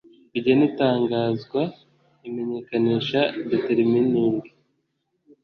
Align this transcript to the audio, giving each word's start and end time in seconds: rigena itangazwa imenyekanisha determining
rigena 0.31 0.63
itangazwa 0.71 1.61
imenyekanisha 2.27 3.21
determining 3.49 4.35